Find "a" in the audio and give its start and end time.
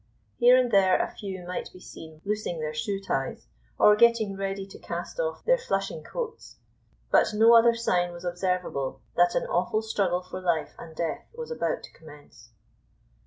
0.99-1.11